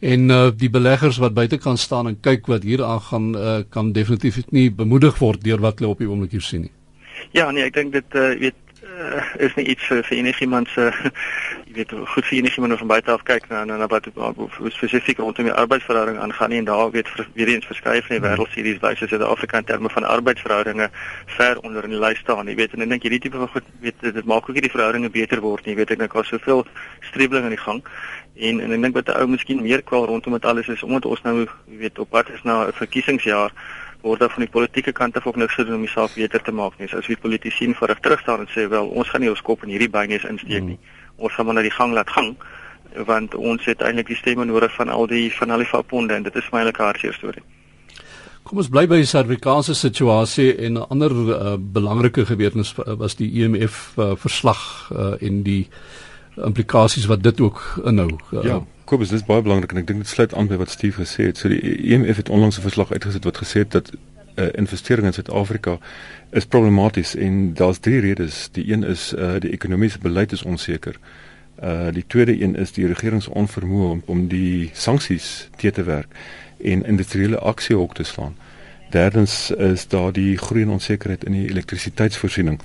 En 0.00 0.30
uh, 0.30 0.50
die 0.54 0.70
beleggers 0.70 1.18
wat 1.18 1.34
buite 1.34 1.58
kan 1.58 1.76
staan 1.76 2.06
en 2.06 2.20
kyk 2.20 2.46
wat 2.46 2.62
hier 2.62 2.84
aangaan, 2.84 3.36
uh, 3.36 3.60
kan 3.68 3.92
definitief 3.92 4.38
nie 4.50 4.70
bemoedig 4.70 5.18
word 5.18 5.42
deur 5.44 5.60
wat 5.60 5.78
hulle 5.78 5.90
op 5.90 5.98
die 5.98 6.08
oomblik 6.08 6.30
hier 6.30 6.44
sien 6.44 6.60
nie. 6.60 6.72
Ja, 7.32 7.50
nee, 7.50 7.64
ek 7.64 7.74
dink 7.74 7.92
dit 7.92 8.14
uh, 8.14 8.38
weet 8.38 8.54
uh, 8.98 9.22
is 9.46 9.54
nie 9.54 9.64
iets 9.64 9.86
vir, 9.86 10.02
vir 10.04 10.16
enigiemand 10.18 10.68
se 10.74 10.88
jy 11.68 11.74
weet 11.78 11.92
goed 12.12 12.26
vir 12.28 12.38
enigiemand 12.38 12.72
om 12.74 12.80
van 12.82 12.92
buite 12.92 13.12
af 13.12 13.22
kyk 13.28 13.48
na 13.48 13.64
na 13.64 13.86
wat 13.86 14.08
hoe 14.14 14.70
spesifiek 14.74 15.18
rondom 15.22 15.48
die 15.48 15.54
arbeidsverhouding 15.62 16.18
aangaan 16.18 16.56
en 16.58 16.68
daar 16.68 16.90
weet 16.90 17.08
vir, 17.14 17.28
weer 17.34 17.52
eens 17.54 17.66
verskeie 17.66 18.02
van 18.02 18.16
die 18.16 18.20
hmm. 18.20 18.28
wêreldseries 18.28 18.80
wys 18.84 19.02
as 19.02 19.12
Suid-Afrika 19.12 19.58
in 19.58 19.68
terme 19.70 19.90
van 19.94 20.04
arbeidsverhoudinge 20.04 20.90
ver 21.38 21.58
onder 21.62 21.84
in 21.84 21.94
die 21.96 22.02
lys 22.02 22.18
staan. 22.18 22.48
Jy 22.48 22.56
weet 22.58 22.74
en 22.74 22.86
ek 22.86 22.94
dink 22.94 23.08
hierdie 23.08 23.22
tipe 23.26 23.40
van 23.40 23.52
goed 23.54 23.72
weet 23.84 24.00
dit 24.00 24.24
maak 24.24 24.48
ook 24.48 24.58
nie 24.58 24.66
die 24.66 24.74
verhoudinge 24.74 25.10
beter 25.10 25.42
word 25.44 25.64
nie. 25.64 25.74
Jy 25.74 25.82
weet 25.82 25.96
ek 25.96 26.04
dink 26.04 26.16
daar's 26.16 26.32
soveel 26.34 26.64
strebeling 27.10 27.48
aan 27.48 27.56
die 27.56 27.64
gang 27.64 27.82
en 28.38 28.60
en 28.60 28.72
ek 28.72 28.82
dink 28.82 28.94
wat 28.94 29.08
'n 29.08 29.20
ou 29.20 29.26
miskien 29.26 29.62
meer 29.62 29.82
kwel 29.82 30.06
rondom 30.06 30.32
dit 30.32 30.44
alles 30.44 30.68
is 30.68 30.82
omdat 30.82 31.04
ons 31.04 31.22
nou 31.22 31.46
weet 31.66 31.98
op 31.98 32.10
pad 32.10 32.30
is 32.30 32.42
na 32.42 32.66
'n 32.66 32.72
verkiesingsjaar 32.72 33.52
word 34.02 34.20
daar 34.20 34.30
van 34.30 34.44
die 34.44 34.52
politieke 34.52 34.92
kant 34.92 35.16
af 35.16 35.26
ook 35.26 35.36
niks 35.36 35.54
gedoen 35.54 35.74
om 35.74 35.86
die 35.86 35.90
saak 35.90 36.14
beter 36.14 36.42
te 36.42 36.52
maak 36.52 36.78
nie. 36.78 36.88
So 36.88 36.98
as 36.98 37.10
die 37.10 37.18
politici 37.18 37.64
in 37.64 37.74
vorig 37.74 38.00
terug 38.00 38.20
staan 38.20 38.40
en 38.40 38.50
sê 38.54 38.68
wel, 38.70 38.88
ons 38.88 39.10
gaan 39.10 39.20
nie 39.20 39.30
ons 39.30 39.42
kop 39.42 39.62
in 39.66 39.74
hierdie 39.74 39.90
bynes 39.90 40.24
insteek 40.24 40.64
nie. 40.64 40.78
Mm. 40.78 41.22
Ons 41.26 41.34
gaan 41.34 41.46
maar 41.46 41.58
na 41.58 41.66
die 41.66 41.74
gang 41.74 41.92
laat 41.92 42.10
gaan 42.10 42.36
want 43.06 43.34
ons 43.34 43.64
het 43.68 43.82
eintlik 43.84 44.08
die 44.08 44.16
stemme 44.16 44.46
nodig 44.48 44.72
van 44.74 44.88
al 44.88 45.06
die 45.06 45.28
van 45.36 45.50
al 45.50 45.62
die 45.62 45.68
vakbonde 45.68 46.14
en 46.14 46.22
dit 46.22 46.36
is 46.40 46.46
my 46.52 46.62
eintlik 46.62 46.80
hartseer 46.82 47.14
storie. 47.14 47.42
Kom 48.48 48.62
ons 48.62 48.70
bly 48.72 48.86
by 48.88 49.02
die 49.02 49.08
Suid-Afrikaanse 49.08 49.74
situasie 49.76 50.54
en 50.56 50.78
'n 50.78 50.86
ander 50.88 51.12
uh, 51.12 51.56
belangrike 51.60 52.24
gebeurtenis 52.24 52.72
was 52.74 53.16
die 53.16 53.28
IMF 53.42 53.92
uh, 53.98 54.16
verslag 54.16 54.90
uh, 54.92 55.20
en 55.20 55.42
die 55.42 55.68
implikasies 56.44 57.06
wat 57.06 57.22
dit 57.22 57.40
ook 57.40 57.80
inhou. 57.84 58.18
Uh, 58.32 58.42
ja. 58.42 58.60
Kobus, 58.84 59.08
dit 59.08 59.20
is 59.20 59.26
baie 59.26 59.42
belangrik 59.42 59.72
en 59.72 59.82
ek 59.82 59.86
dink 59.86 59.98
dit 60.04 60.08
sluit 60.08 60.34
aan 60.34 60.48
by 60.48 60.56
wat 60.56 60.70
Steve 60.70 61.02
gesê 61.04 61.28
het. 61.28 61.38
So 61.38 61.48
die 61.52 61.60
IMF 61.60 62.16
het 62.16 62.28
onlangs 62.28 62.58
'n 62.58 62.64
verslag 62.64 62.92
uitgesit 62.92 63.24
wat 63.24 63.42
gesê 63.42 63.64
het 63.64 63.70
dat 63.70 63.90
uh, 64.38 64.46
investering 64.52 65.06
in 65.06 65.12
Suid-Afrika 65.12 65.78
is 66.30 66.46
problematies 66.46 67.14
en 67.14 67.54
daar's 67.54 67.78
drie 67.78 68.00
redes. 68.00 68.48
Die 68.52 68.72
een 68.72 68.84
is 68.84 69.12
uh, 69.18 69.36
die 69.38 69.50
ekonomiese 69.50 69.98
beleid 69.98 70.32
is 70.32 70.42
onseker. 70.42 70.98
Uh 71.64 71.90
die 71.92 72.04
tweede 72.06 72.42
een 72.42 72.56
is 72.56 72.72
die 72.72 72.86
regering 72.86 73.22
se 73.22 73.30
onvermoë 73.30 73.90
om, 73.90 74.02
om 74.06 74.28
die 74.28 74.70
sanksies 74.72 75.48
te 75.56 75.70
te 75.70 75.82
werk 75.82 76.06
en 76.62 76.84
industriële 76.84 77.38
aksie 77.38 77.76
hok 77.76 77.94
te 77.94 78.02
slaan. 78.02 78.36
Derdens 78.90 79.50
is 79.50 79.88
daar 79.88 80.12
die 80.12 80.36
groeiende 80.36 80.72
onsekerheid 80.72 81.24
in 81.24 81.32
die 81.32 81.48
elektrisiteitsvoorsiening. 81.48 82.60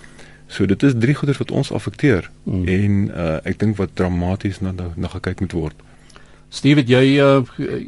So 0.54 0.66
dit 0.70 0.84
is 0.84 0.94
drie 1.00 1.16
goeders 1.18 1.38
wat 1.42 1.52
ons 1.52 1.72
affekteer 1.72 2.30
mm. 2.44 2.68
en 2.68 2.98
uh, 3.10 3.38
ek 3.50 3.58
dink 3.64 3.80
wat 3.80 3.96
dramaties 3.98 4.60
na 4.62 4.74
na 4.78 5.10
gekyk 5.10 5.40
moet 5.42 5.56
word. 5.58 5.80
Steve, 6.54 6.84
het 6.84 6.90
jy 6.90 7.18
uh, 7.18 7.40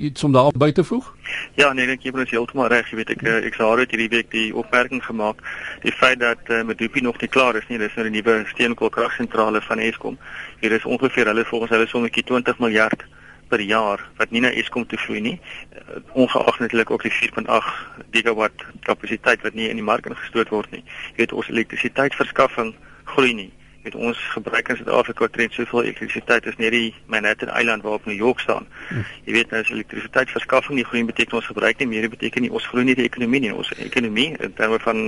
iets 0.08 0.24
om 0.26 0.34
daar 0.34 0.50
by 0.58 0.72
te 0.74 0.84
voeg? 0.84 1.12
Ja, 1.54 1.68
nee, 1.78 1.86
ek 1.86 2.08
het 2.08 2.32
heeltemal 2.32 2.72
reg. 2.74 2.90
Jy 2.90 2.98
weet 2.98 3.12
ek 3.14 3.22
uh, 3.22 3.36
ek 3.46 3.60
sou 3.60 3.68
het 3.78 3.94
hierdie 3.94 4.10
week 4.10 4.32
die 4.34 4.48
opmerking 4.58 5.04
gemaak 5.06 5.44
die 5.84 5.94
feit 5.94 6.18
dat 6.24 6.42
uh, 6.50 6.64
Medupi 6.66 7.06
nog 7.06 7.22
nie 7.22 7.30
klaar 7.30 7.60
is 7.62 7.68
nie. 7.70 7.78
Dis 7.78 7.94
nou 7.94 8.08
'n 8.08 8.18
nuwe 8.18 8.40
steenkoolkragsentrale 8.56 9.62
van 9.62 9.84
Eskom. 9.86 10.18
Hier 10.66 10.74
is 10.74 10.90
ongeveer 10.90 11.30
hulle 11.30 11.46
volgens 11.46 11.72
hulle 11.78 11.88
sommetjie 11.88 12.26
20 12.26 12.58
miljard 12.60 13.06
per 13.50 13.62
jaar 13.62 14.02
wat 14.18 14.32
nie 14.32 14.42
na 14.42 14.52
Eskom 14.52 14.86
toe 14.86 15.00
vloei 15.00 15.22
nie. 15.22 15.36
Uh, 15.38 16.00
ongeag 16.14 16.60
natuurlik 16.60 16.92
ook 16.92 17.04
die 17.04 17.14
4.8 17.14 18.08
gigawatt 18.12 18.66
kapasiteit 18.88 19.42
wat 19.42 19.54
nie 19.54 19.70
in 19.70 19.82
die 19.82 19.86
mark 19.86 20.06
ingestoot 20.06 20.50
word 20.50 20.72
nie. 20.72 20.84
Jy 21.14 21.24
weet 21.24 21.38
ons 21.38 21.52
elektrisiteitsverskaffing 21.54 22.76
groei 23.04 23.34
nie 23.34 23.52
met 23.86 23.96
ons 23.96 24.18
gebruik 24.34 24.70
in 24.70 24.80
Suid-Afrika 24.80 25.28
trend 25.28 25.54
soveel 25.54 25.84
elektrisiteit 25.84 26.46
is 26.50 26.58
net 26.58 26.74
die 26.74 26.94
Manhattan 27.06 27.52
Island 27.54 27.84
waar 27.86 28.00
op 28.00 28.06
New 28.10 28.18
York 28.18 28.40
staan. 28.40 28.66
Hm. 28.90 29.04
Jy 29.28 29.36
weet 29.38 29.54
nou 29.54 29.62
as 29.62 29.70
elektrisiteitsverskaffing 29.70 30.80
nie 30.80 30.86
groei 30.90 31.04
beteken 31.06 31.38
ons 31.38 31.52
gebruik 31.52 31.78
nie 31.84 31.92
meer 31.92 32.10
beteken 32.10 32.48
nie 32.48 32.52
ons 32.52 32.66
groei 32.72 32.88
nie 32.88 32.98
die 32.98 33.06
ekonomie 33.06 33.44
nie 33.46 33.54
ons 33.54 33.70
ekonomie 33.78 34.32
in 34.42 34.58
terme 34.58 34.80
van 34.88 35.04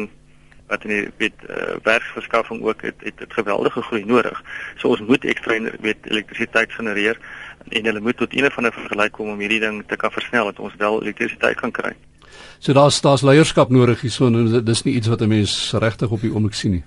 wat 0.68 0.84
in 0.84 0.90
die 0.90 1.10
weet 1.18 1.34
uh, 1.50 1.76
werksverskaffing 1.84 2.64
ook 2.64 2.82
het 2.82 2.96
het, 3.00 3.20
het 3.20 3.34
geweldige 3.34 3.82
groei 3.82 4.06
nodig. 4.06 4.42
So 4.78 4.90
ons 4.90 5.00
moet 5.00 5.26
ekstra 5.26 5.60
weet 5.80 5.98
elektrisiteit 6.04 6.72
genereer 6.72 7.20
en 7.70 7.86
hulle 7.86 8.00
moet 8.00 8.18
tot 8.18 8.36
een 8.36 8.52
van 8.52 8.66
'n 8.66 8.72
vergelyk 8.72 9.12
kom 9.12 9.30
om 9.30 9.40
hierdie 9.40 9.60
ding 9.60 9.84
te 9.88 9.96
kan 9.96 10.12
versnel 10.12 10.46
dat 10.46 10.60
ons 10.60 10.76
wel 10.78 11.02
elektrisiteit 11.02 11.56
kan 11.60 11.72
kry. 11.72 11.94
So 12.60 12.74
daar's 12.74 13.02
daar's 13.02 13.22
leierskap 13.22 13.70
nodig 13.70 14.02
hierso 14.02 14.62
dis 14.62 14.84
nie 14.84 14.96
iets 14.96 15.08
wat 15.08 15.22
'n 15.22 15.28
mens 15.28 15.74
regtig 15.80 16.10
op 16.10 16.22
die 16.22 16.34
oomblik 16.34 16.54
sien 16.54 16.72
nie. 16.72 16.84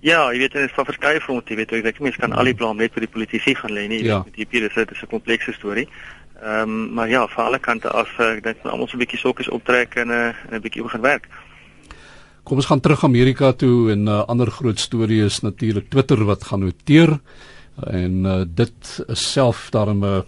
Ja, 0.00 0.32
jy 0.32 0.38
weet 0.38 0.52
dit 0.52 0.68
is 0.68 0.74
van 0.74 0.84
verskeie 0.84 1.20
fronte, 1.20 1.50
jy 1.50 1.56
weet 1.56 1.72
ek 1.72 1.82
dink 1.82 1.98
mense 1.98 2.20
kan 2.22 2.32
al 2.32 2.44
die 2.44 2.54
blame 2.54 2.84
net 2.84 2.92
vir 2.92 3.00
die 3.00 3.10
politici 3.10 3.54
gaan 3.54 3.74
lê 3.74 3.88
nie. 3.88 4.04
Ja. 4.04 4.24
Die 4.34 4.46
hier 4.50 4.68
is 4.68 4.74
dit 4.74 4.90
is 4.90 5.02
'n 5.02 5.10
komplekse 5.10 5.52
storie. 5.52 5.88
Ehm 6.42 6.60
um, 6.60 6.92
maar 6.94 7.08
ja, 7.08 7.26
van 7.26 7.44
alle 7.44 7.58
kante 7.58 7.90
af 7.90 8.18
eh, 8.18 8.36
ek 8.36 8.42
dink 8.42 8.56
almal 8.62 8.86
so 8.86 8.96
'n 8.96 9.02
bietjie 9.02 9.18
sokkies 9.18 9.48
optrek 9.48 9.94
en 9.94 10.06
'n 10.06 10.10
uh, 10.10 10.28
eh, 10.28 10.54
'n 10.54 10.60
bietjie 10.60 10.82
begin 10.82 11.00
werk. 11.00 11.26
Kom 12.48 12.62
ons 12.62 12.68
gaan 12.70 12.80
terug 12.80 13.02
Amerika 13.04 13.50
toe 13.52 13.90
en 13.92 14.04
'n 14.04 14.08
uh, 14.08 14.24
ander 14.24 14.50
groot 14.50 14.80
storie 14.80 15.20
is 15.24 15.40
natuurlik 15.44 15.90
Twitter 15.90 16.24
wat 16.24 16.44
gaan 16.44 16.60
noteer 16.64 17.20
en 17.86 18.24
uh, 18.24 18.44
dit 18.48 19.04
is 19.08 19.32
self 19.32 19.68
daarom 19.70 20.00
'n 20.00 20.04
uh, 20.04 20.22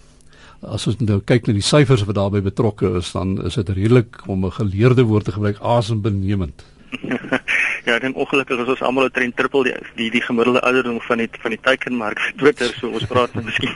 as 0.60 0.86
ons 0.86 1.00
nou 1.00 1.20
kyk 1.24 1.46
na 1.46 1.52
die 1.52 1.64
syfers 1.64 2.04
wat 2.04 2.14
daarbey 2.14 2.42
betrokke 2.42 2.92
is 2.98 3.12
dan 3.12 3.40
is 3.46 3.54
dit 3.54 3.68
redelik 3.68 4.20
om 4.28 4.44
'n 4.44 4.52
geleerde 4.52 5.02
woord 5.02 5.24
te 5.24 5.32
gebruik 5.32 5.60
asembenemend. 5.60 6.62
ja, 7.84 7.98
dan 7.98 8.14
ongelukkig 8.14 8.58
is 8.62 8.72
ons 8.74 8.82
almal 8.82 9.04
'n 9.04 9.10
trend 9.10 9.36
triple 9.36 9.64
die 9.64 9.74
die, 9.96 10.10
die 10.10 10.22
gemiddelde 10.22 10.60
ouderdom 10.60 11.00
van 11.00 11.18
die 11.18 11.28
van 11.42 11.50
die 11.50 11.60
teikenmark 11.62 12.20
vir 12.20 12.32
Twitter, 12.36 12.74
so 12.78 12.88
ons 12.88 13.06
praat 13.06 13.34
nou 13.34 13.44
miskien. 13.44 13.74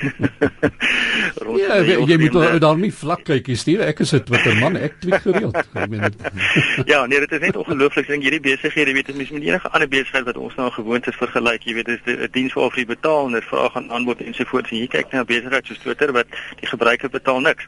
ja, 1.65 1.79
jy, 1.83 1.99
jy 2.11 2.19
moet 2.19 2.33
daar, 2.33 2.59
daar 2.61 2.79
nie 2.79 2.93
vlak 2.93 3.25
kyk, 3.25 3.49
jy 3.49 3.57
stuur 3.57 3.85
ek 3.87 4.01
is 4.01 4.15
'n 4.15 4.25
Twitter 4.25 4.55
man, 4.61 4.77
ek 4.77 5.01
tweet 5.01 5.23
gereeld. 5.23 5.57
Ek 5.75 5.89
meen 5.91 6.01
dit. 6.01 6.17
ja, 6.87 7.07
nee, 7.07 7.21
dit 7.21 7.33
is 7.33 7.41
net 7.41 7.57
ongelooflik 7.57 8.07
ding 8.09 8.23
hierdie 8.23 8.41
besighede, 8.41 8.93
weet 8.93 9.09
jy, 9.09 9.17
mens 9.17 9.31
met 9.31 9.43
enige 9.43 9.71
ander 9.71 9.89
besigheid 9.89 10.25
wat 10.25 10.37
ons 10.37 10.55
nou 10.57 10.71
gewoond 10.71 11.07
is 11.07 11.17
vergelyk, 11.17 11.65
jy 11.65 11.75
weet, 11.75 11.87
dis 11.87 12.05
'n 12.07 12.29
diens 12.33 12.53
waarvoor 12.53 12.79
jy 12.79 12.87
betaal 12.87 13.27
en 13.27 13.33
dit 13.33 13.45
vraag 13.45 13.77
aan 13.77 13.91
aanbod 13.91 14.21
en 14.21 14.35
so 14.35 14.45
voort. 14.45 14.71
En 14.71 14.79
jy 14.79 14.87
kyk 14.87 15.13
na 15.13 15.21
'n 15.21 15.27
besigheid 15.27 15.67
soos 15.67 15.79
Twitter 15.79 16.13
wat 16.13 16.27
die 16.61 16.69
gebruiker 16.69 17.11
betaal 17.11 17.41
niks 17.41 17.67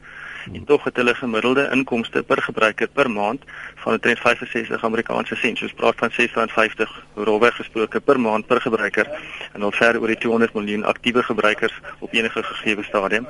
en 0.53 0.63
tog 0.65 0.83
het 0.83 0.95
hulle 0.95 1.15
gemiddelde 1.15 1.69
inkomste 1.71 2.23
per 2.23 2.41
gebruiker 2.41 2.87
per 2.87 3.11
maand 3.11 3.43
van 3.83 3.99
365 3.99 4.83
Amerikaanse 4.83 5.35
sent. 5.35 5.61
Ons 5.61 5.73
praat 5.73 5.95
van 6.01 6.11
R650 6.11 6.93
rolweg 7.15 7.55
gesproke 7.55 7.99
per 7.99 8.19
maand 8.19 8.47
per 8.47 8.61
gebruiker 8.61 9.09
en 9.53 9.63
al 9.63 9.71
ver 9.71 9.99
oor 9.99 10.07
die 10.07 10.17
200 10.17 10.53
miljoen 10.53 10.83
aktiewe 10.83 11.23
gebruikers 11.23 11.79
op 11.99 12.13
enige 12.13 12.43
gegee 12.43 12.83
stadium. 12.83 13.27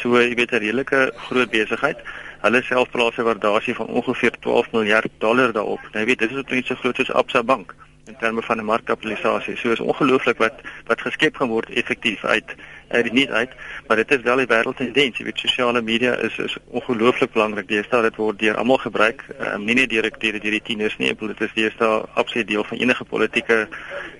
So 0.00 0.20
jy 0.20 0.34
weet 0.34 0.52
'n 0.52 0.62
redelike 0.64 1.12
groot 1.16 1.50
besigheid. 1.50 1.98
Hulle 2.40 2.62
self 2.62 2.90
plaas 2.90 3.16
'n 3.16 3.22
waardasie 3.22 3.74
van 3.74 3.86
ongeveer 3.86 4.38
12 4.40 4.72
miljard 4.72 5.10
dollar 5.18 5.52
daarop. 5.52 5.80
Nou 5.92 5.98
jy 5.98 6.04
weet 6.04 6.18
dis 6.18 6.30
is 6.30 6.44
net 6.50 6.66
so 6.66 6.74
groot 6.74 6.96
soos 6.96 7.12
Absa 7.12 7.42
Bank 7.42 7.74
in 8.06 8.16
terme 8.18 8.42
van 8.42 8.58
'n 8.58 8.64
markkapitalisasie. 8.64 9.56
So 9.56 9.70
is 9.70 9.80
ongelooflik 9.80 10.38
wat 10.38 10.54
wat 10.86 11.00
geskep 11.00 11.36
gaan 11.36 11.48
word 11.48 11.70
effektief 11.70 12.24
uit 12.24 12.54
uit 12.92 13.04
die 13.08 13.12
nie 13.12 13.30
uit, 13.30 13.50
maar 13.86 13.96
dit 13.96 14.10
is 14.10 14.22
wel 14.22 14.40
'n 14.40 14.46
wêreldtendens. 14.46 15.18
Jy 15.18 15.24
weet 15.24 15.38
sosiale 15.38 15.82
media 15.82 16.14
is 16.14 16.38
is 16.38 16.56
ongelooflik 16.66 17.32
belangrik. 17.32 17.68
Deesdae 17.68 18.02
dit 18.02 18.16
word 18.16 18.38
deur 18.38 18.56
almal 18.56 18.76
gebruik, 18.76 19.24
um, 19.40 19.64
nie 19.64 19.74
net 19.74 19.90
deur 19.90 20.10
deur 20.18 20.40
die 20.40 20.62
tieners 20.62 20.96
nie, 20.98 21.14
dit 21.14 21.40
is 21.40 21.52
deesdae 21.54 22.02
absoluut 22.14 22.48
deel 22.48 22.64
van 22.64 22.78
enige 22.78 23.04
politieke 23.04 23.68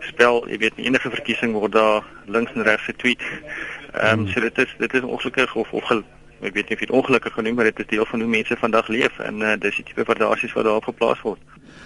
spel. 0.00 0.48
Jy 0.48 0.58
weet 0.58 0.76
enige 0.76 1.10
verkiesing 1.10 1.52
word 1.52 1.72
daar 1.72 2.02
links 2.26 2.52
en 2.54 2.62
regs 2.62 2.84
getweet. 2.84 3.20
Ehm 3.92 4.18
um, 4.18 4.28
so 4.28 4.40
dit 4.40 4.58
is 4.58 4.74
dit 4.78 4.94
is 4.94 5.00
ongelukkig 5.00 5.54
of 5.54 5.72
of 5.72 5.90
ek 6.40 6.54
weet 6.54 6.68
nie 6.68 6.74
of 6.74 6.80
dit 6.80 6.90
ongelukkig 6.90 7.32
genoem 7.32 7.54
maar 7.54 7.64
dit 7.64 7.78
is 7.78 7.86
deel 7.86 8.06
van 8.06 8.20
hoe 8.20 8.28
mense 8.28 8.56
vandag 8.56 8.88
leef 8.88 9.18
en 9.18 9.40
uh, 9.40 9.52
dis 9.58 9.76
die 9.76 9.84
tipe 9.84 10.04
waardasies 10.04 10.52
wat 10.52 10.64
daarop 10.64 10.84
geplaas 10.84 11.20
word. 11.20 11.38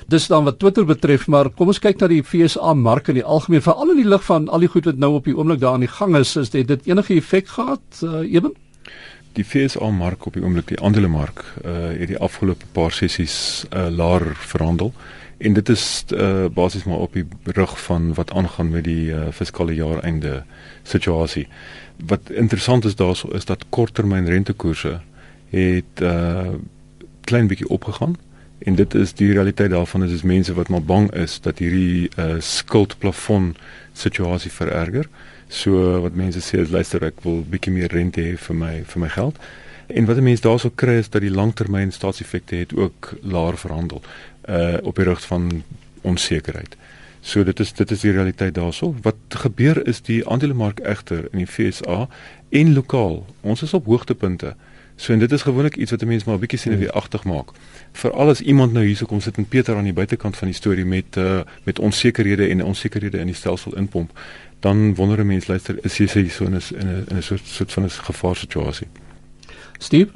Dis 0.08 0.26
dan 0.26 0.44
wat 0.44 0.58
Twitter 0.58 0.84
betref, 0.86 1.26
maar 1.26 1.50
kom 1.50 1.72
ons 1.72 1.80
kyk 1.82 1.98
na 2.00 2.10
die 2.12 2.22
FSA 2.22 2.74
mark 2.74 3.08
in 3.08 3.18
die 3.18 3.24
algemeen, 3.24 3.64
veral 3.64 3.90
in 3.90 4.02
die 4.02 4.08
lig 4.08 4.22
van 4.24 4.48
al 4.48 4.62
die 4.62 4.70
goed 4.70 4.86
wat 4.86 5.00
nou 5.02 5.16
op 5.16 5.26
die 5.26 5.34
oomblik 5.36 5.60
daar 5.60 5.74
aan 5.74 5.86
die 5.86 5.90
gang 5.90 6.16
is, 6.16 6.36
is 6.36 6.52
dit, 6.54 6.70
enige 6.86 7.16
effek 7.16 7.48
gehad, 7.56 8.02
uh, 8.04 8.22
Eben? 8.22 8.54
Die 9.36 9.44
FSA 9.44 9.90
mark 9.92 10.26
op 10.26 10.32
die 10.32 10.42
oomblik, 10.44 10.70
die 10.72 10.80
aandelemark, 10.80 11.42
uh 11.64 11.90
het 11.92 12.08
die 12.08 12.18
afgelope 12.22 12.64
paar 12.72 12.94
sessies 12.94 13.66
uh 13.68 13.88
laer 13.92 14.30
verhandel 14.48 14.92
en 15.38 15.52
dit 15.52 15.68
is 15.68 16.04
uh 16.16 16.46
basies 16.48 16.86
maar 16.88 17.04
op 17.04 17.12
die 17.12 17.26
rug 17.58 17.74
van 17.82 18.14
wat 18.16 18.32
aangaan 18.32 18.70
met 18.72 18.86
die 18.88 19.10
uh 19.12 19.28
fiskale 19.32 19.74
jaar 19.76 20.00
einde 20.08 20.44
situasie. 20.88 21.48
Wat 22.06 22.30
interessant 22.30 22.84
is 22.84 22.96
daarso 22.96 23.28
is 23.36 23.44
dat 23.44 23.66
korttermyn 23.68 24.28
rentekoerse 24.28 25.00
het 25.50 26.00
uh 26.00 26.54
klein 27.26 27.46
bietjie 27.50 27.68
opgegaan 27.68 28.16
en 28.58 28.74
dit 28.74 28.94
is 28.94 29.12
die 29.14 29.32
realiteit 29.32 29.70
daarvan 29.70 30.04
is 30.04 30.12
is 30.12 30.22
mense 30.22 30.54
wat 30.54 30.68
maar 30.68 30.82
bang 30.82 31.10
is 31.14 31.40
dat 31.40 31.58
hierdie 31.58 32.08
uh 32.16 32.36
skuldplafon 32.40 33.54
situasie 33.92 34.50
vererger. 34.50 35.08
So 35.48 36.00
wat 36.00 36.14
mense 36.14 36.40
sê 36.40 36.60
is 36.64 36.72
luister 36.72 37.04
ek 37.04 37.22
wil 37.24 37.44
bietjie 37.50 37.72
meer 37.72 37.92
rente 37.92 38.20
hê 38.20 38.36
vir 38.36 38.56
my 38.56 38.74
vir 38.84 39.02
my 39.02 39.08
geld. 39.08 39.38
En 39.86 40.08
wat 40.08 40.20
mense 40.20 40.42
daarso 40.42 40.70
kry 40.74 40.98
is 41.02 41.08
dat 41.08 41.22
die 41.22 41.30
langtermyn 41.30 41.92
staatseffekte 41.92 42.56
het 42.56 42.74
ook 42.74 43.12
laer 43.22 43.58
verhandel 43.58 44.02
uh 44.48 44.78
op 44.82 44.96
die 44.96 45.04
rug 45.04 45.22
van 45.26 45.62
onsekerheid. 46.02 46.76
So 47.20 47.44
dit 47.44 47.60
is 47.60 47.72
dit 47.72 47.90
is 47.90 48.00
die 48.00 48.12
realiteit 48.12 48.54
daarso. 48.54 48.94
Wat 49.02 49.16
gebeur 49.28 49.86
is 49.86 50.00
die 50.06 50.22
aandelemark 50.28 50.80
egter 50.80 51.28
in 51.32 51.44
die 51.44 51.50
FSA 51.50 52.06
en 52.50 52.72
lokaal. 52.74 53.24
Ons 53.40 53.62
is 53.62 53.74
op 53.74 53.86
hoogtepunte. 53.86 54.54
So 54.96 55.12
en 55.12 55.18
dit 55.18 55.32
is 55.32 55.42
gewoonlik 55.42 55.76
iets 55.76 55.90
wat 55.90 56.02
'n 56.02 56.06
mens 56.06 56.24
maar 56.24 56.34
'n 56.34 56.40
bietjie 56.40 56.58
sien 56.58 56.72
of 56.72 56.80
jy 56.80 56.88
agtig 56.88 57.24
maak. 57.24 57.48
Veral 57.92 58.28
as 58.28 58.40
iemand 58.40 58.72
nou 58.72 58.84
hierso 58.84 59.06
kom 59.06 59.20
sit 59.20 59.36
en 59.36 59.48
Pieter 59.48 59.76
aan 59.76 59.84
die 59.84 59.92
buitekant 59.92 60.36
van 60.36 60.48
die 60.48 60.56
storie 60.56 60.84
met 60.84 61.16
uh 61.16 61.40
met 61.64 61.78
onsekerhede 61.78 62.48
en 62.48 62.64
onsekerhede 62.64 63.18
in 63.18 63.26
die 63.26 63.34
stelsel 63.34 63.76
inpomp, 63.76 64.10
dan 64.60 64.94
wonder 64.94 65.20
'n 65.20 65.26
mens 65.26 65.46
luister 65.46 65.78
is 65.82 65.96
jy 65.96 66.06
sê 66.06 66.30
so 66.30 66.44
in 66.44 66.54
'n 66.54 66.62
in 67.08 67.16
'n 67.16 67.22
soort 67.22 67.46
soort 67.46 67.72
van 67.72 67.84
'n 67.84 67.90
gevaarsituasie. 67.90 68.88
Steve 69.78 70.10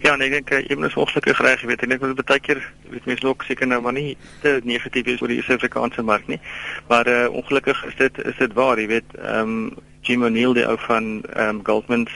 Ja, 0.00 0.16
nee, 0.16 0.30
ek 0.30 0.46
dink 0.46 0.68
jy 0.70 0.76
moet 0.78 0.94
ongelukkig 0.94 1.40
reg 1.42 1.62
weet. 1.66 1.82
Ek 1.82 1.88
dink 1.88 2.00
wat 2.00 2.24
baie 2.24 2.40
keer 2.40 2.60
weet 2.90 3.06
mense 3.06 3.26
ook 3.26 3.42
seker 3.42 3.66
nou 3.66 3.80
maar 3.82 3.92
nie 3.92 4.16
te 4.42 4.60
negatief 4.64 5.06
is 5.06 5.20
oor 5.20 5.28
die 5.28 5.42
Suid-Afrikaanse 5.42 6.02
mark 6.02 6.26
nie. 6.26 6.40
Maar 6.88 7.08
uh 7.08 7.26
ongelukkig 7.30 7.84
is 7.84 7.96
dit 7.98 8.24
is 8.24 8.38
dit 8.38 8.52
waar, 8.52 8.80
jy 8.80 8.86
weet, 8.86 9.18
ehm 9.18 9.40
um, 9.40 9.76
Jim 10.06 10.22
O'Neill 10.22 10.54
die 10.54 10.66
ou 10.66 10.76
van 10.86 11.22
ehm 11.34 11.58
um, 11.58 11.60
Goldman 11.66 12.06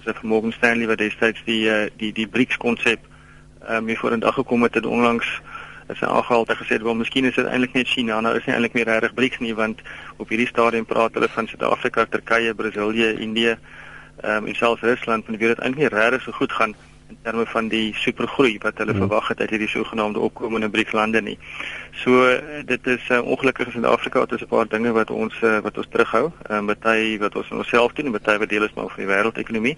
ons 0.00 0.08
het 0.08 0.22
Morgan 0.22 0.52
Stanley 0.52 0.86
wat 0.88 0.98
destyds 0.98 1.42
die 1.44 1.66
uh, 1.68 1.88
die 2.00 2.08
die 2.16 2.26
BRICS 2.26 2.56
konsep 2.56 3.02
ehm 3.68 3.88
um, 3.88 3.96
voor 3.96 4.12
in 4.16 4.22
dag 4.24 4.34
gekom 4.34 4.62
het 4.62 4.76
en 4.76 4.86
onlangs 4.88 5.28
is 5.92 6.00
hy 6.00 6.06
aangehaal 6.06 6.46
het 6.48 6.56
gesê 6.56 6.78
wel 6.82 6.96
miskien 6.96 7.28
is 7.28 7.36
dit 7.36 7.46
eintlik 7.46 7.74
net 7.76 7.88
China 7.88 8.20
nou 8.20 8.32
is 8.38 8.46
nie 8.46 8.54
eintlik 8.54 8.78
meer 8.78 8.88
regtig 8.88 9.14
BRICS 9.14 9.42
nie 9.44 9.52
want 9.54 9.82
op 10.16 10.32
hierdie 10.32 10.48
stadium 10.48 10.86
praat 10.88 11.14
hulle 11.14 11.28
van 11.28 11.48
Suid-Afrika, 11.48 12.06
Turkye, 12.06 12.54
Brasilië, 12.54 13.10
Indië 13.26 13.52
ehm 13.52 14.36
um, 14.36 14.46
en 14.46 14.56
selfs 14.56 14.86
Rusland 14.88 15.28
van 15.28 15.36
die 15.36 15.42
wêreld 15.44 15.60
eintlik 15.60 15.84
nie 15.84 15.92
regtig 15.98 16.24
so 16.24 16.32
goed 16.32 16.52
gaan 16.52 16.74
in 17.10 17.18
terme 17.22 17.46
van 17.46 17.68
die 17.68 17.94
supergroei 17.98 18.58
wat 18.62 18.78
hulle 18.78 18.94
hmm. 18.94 19.06
verwag 19.06 19.28
het 19.28 19.40
uit 19.40 19.50
hierdie 19.50 19.68
sogenaamde 19.68 20.18
opkomende 20.18 20.68
BRICS-lande 20.70 21.20
nie. 21.22 21.38
So 22.02 22.22
dit 22.66 22.86
is 22.86 23.08
uh, 23.10 23.20
ongelukkig 23.22 23.66
in 23.66 23.72
Suid-Afrika 23.72 24.20
het 24.20 24.32
ons 24.32 24.42
'n 24.42 24.50
paar 24.52 24.68
dinge 24.68 24.92
wat 24.92 25.10
ons 25.10 25.34
uh, 25.42 25.58
wat 25.66 25.76
ons 25.76 25.88
terughou. 25.90 26.30
Ehm 26.48 26.70
uh, 26.70 26.76
baie 26.80 27.18
wat 27.18 27.36
ons 27.36 27.50
in 27.50 27.56
onsself 27.56 27.92
doen 27.92 28.06
en 28.06 28.16
baie 28.18 28.38
wat 28.38 28.48
deel 28.48 28.64
is 28.64 28.74
maar 28.74 28.88
van 28.88 29.04
die 29.04 29.10
wêreldekonomie. 29.12 29.76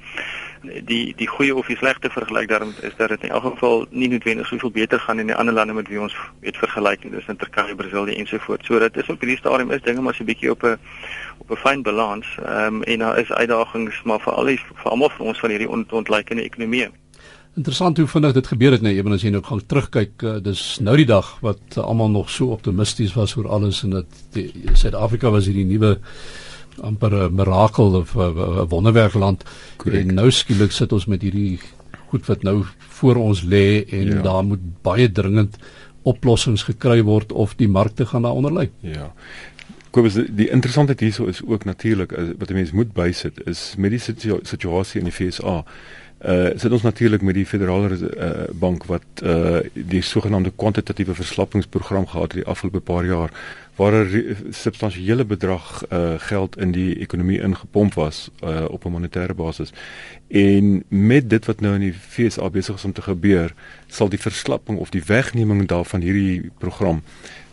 Die 0.85 1.15
die 1.17 1.27
goeie 1.27 1.55
of 1.57 1.67
die 1.67 1.77
slegte 1.77 2.11
vergelyk 2.11 2.49
daarom 2.49 2.75
is 2.81 2.97
dat 2.97 3.09
dit 3.09 3.23
in 3.23 3.31
elk 3.31 3.43
geval 3.43 3.87
nie 3.91 4.09
noodwendig 4.09 4.47
soveel 4.47 4.71
beter 4.71 5.01
gaan 5.01 5.19
in 5.19 5.27
die 5.27 5.35
ander 5.35 5.55
lande 5.55 5.73
met 5.73 5.89
wie 5.89 6.01
ons 6.01 6.17
het 6.41 6.57
vergelyk 6.57 7.05
nie. 7.05 7.13
Dis 7.13 7.29
in 7.29 7.37
Turkye, 7.37 7.75
Brasilië 7.75 8.17
en 8.17 8.27
so 8.27 8.39
voort. 8.39 8.65
So 8.65 8.79
dit 8.79 8.97
is 8.97 9.09
op 9.09 9.21
hierdie 9.21 9.39
stadium 9.39 9.71
is 9.71 9.83
dinge 9.83 10.01
maar 10.01 10.15
so 10.15 10.23
'n 10.23 10.27
bietjie 10.27 10.51
op 10.51 10.63
'n 10.63 10.79
op 11.39 11.51
'n 11.51 11.57
fyn 11.57 11.83
balans. 11.83 12.27
Ehm 12.45 12.75
um, 12.75 12.83
en 12.83 12.99
daar 12.99 13.19
is 13.19 13.33
uitdagings 13.33 14.03
maar 14.03 14.21
vir 14.21 14.33
al 14.33 14.45
die 14.45 14.59
vir 14.59 14.91
almal 14.91 15.11
van 15.11 15.27
ons 15.27 15.39
van 15.39 15.51
hierdie 15.51 15.71
ont 15.71 15.93
ontleikende 15.93 16.43
ekonomie. 16.43 17.02
Interessant 17.53 17.99
hoe 18.01 18.07
vinnig 18.09 18.33
dit 18.33 18.47
gebeur 18.47 18.73
het 18.73 18.81
net 18.81 18.97
nou, 18.97 19.13
as 19.13 19.25
jy 19.27 19.31
nou 19.35 19.43
gou 19.45 19.59
terugkyk 19.61 20.23
uh, 20.25 20.39
dis 20.41 20.63
nou 20.81 20.95
die 20.97 21.09
dag 21.09 21.35
wat 21.45 21.77
uh, 21.77 21.83
almal 21.85 22.09
nog 22.09 22.31
so 22.33 22.55
optimisties 22.55 23.13
was 23.13 23.37
oor 23.37 23.51
alles 23.53 23.83
en 23.85 23.99
dat 23.99 24.39
Suid-Afrika 24.73 25.29
was 25.31 25.51
hierdie 25.51 25.67
nuwe 25.69 25.99
amper 26.81 27.13
'n 27.29 27.35
mirakel 27.37 27.93
of 28.01 28.17
'n 28.17 28.69
wonderwerkland 28.73 29.45
en 29.85 30.15
nou 30.15 30.31
skielik 30.31 30.73
sit 30.73 30.93
ons 30.93 31.07
met 31.07 31.23
hierdie 31.23 31.61
goed 32.09 32.27
wat 32.27 32.43
nou 32.43 32.65
voor 32.89 33.17
ons 33.17 33.43
lê 33.43 33.85
en 33.85 34.07
ja. 34.07 34.23
daar 34.23 34.45
moet 34.45 34.65
baie 34.83 35.13
dringend 35.13 35.57
oplossings 36.03 36.63
gekry 36.63 37.03
word 37.03 37.33
of 37.33 37.55
die 37.57 37.69
markte 37.69 38.07
gaan 38.07 38.23
daaronder 38.23 38.53
lê. 38.53 38.71
Ja. 38.81 39.13
Kobus 39.93 40.17
die 40.17 40.49
interessantheid 40.49 41.01
hierso 41.01 41.27
is 41.29 41.43
ook 41.45 41.65
natuurlik 41.69 42.13
eh, 42.13 42.33
wat 42.39 42.51
'n 42.51 42.55
mens 42.55 42.73
moet 42.73 42.93
bysit 42.93 43.47
is 43.47 43.75
met 43.77 43.91
die 43.91 44.01
situasie 44.43 45.01
in 45.01 45.09
die 45.11 45.13
FSA 45.13 45.65
uh 46.23 46.51
sit 46.55 46.73
ons 46.73 46.83
natuurlik 46.83 47.23
met 47.23 47.35
die 47.35 47.47
federale 47.47 47.97
uh, 47.99 48.31
bank 48.55 48.85
wat 48.87 49.23
uh 49.23 49.59
die 49.75 50.03
sogenaamde 50.03 50.53
kwantitatiewe 50.57 51.15
verslappingsprogram 51.15 52.07
gehad 52.07 52.33
het 52.33 52.45
die 52.45 52.51
afgelope 52.51 52.81
paar 52.81 53.05
jaar 53.05 53.31
waar 53.77 53.93
'n 53.93 54.37
substansiële 54.51 55.25
bedrag 55.25 55.83
uh 55.91 56.15
geld 56.17 56.59
in 56.59 56.73
die 56.73 56.99
ekonomie 56.99 57.41
ingepomp 57.41 57.95
was 57.95 58.31
uh 58.45 58.65
op 58.69 58.85
'n 58.85 58.93
monetêre 58.93 59.35
basis. 59.35 59.73
En 60.29 60.85
met 60.89 61.31
dit 61.31 61.45
wat 61.47 61.61
nou 61.61 61.75
in 61.75 61.81
die 61.81 61.95
FSA 61.95 62.51
besig 62.51 62.75
is 62.75 62.85
om 62.85 62.93
te 62.93 63.03
gebeur, 63.03 63.55
sal 63.87 64.09
die 64.09 64.21
verslapping 64.21 64.79
of 64.79 64.91
die 64.91 65.05
wegneming 65.05 65.69
daarvan 65.69 66.01
hierdie 66.01 66.51
program 66.59 67.03